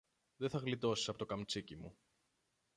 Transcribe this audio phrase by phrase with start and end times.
[0.37, 1.97] δε θα γλιτώσεις από το καμτσίκι μου.